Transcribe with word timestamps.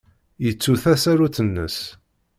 Yettu 0.45 0.73
tasarut-nnes. 0.81 1.77